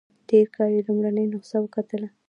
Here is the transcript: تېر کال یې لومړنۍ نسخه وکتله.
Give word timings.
تېر 0.27 0.45
کال 0.55 0.71
یې 0.75 0.81
لومړنۍ 0.87 1.25
نسخه 1.33 1.57
وکتله. 1.61 2.07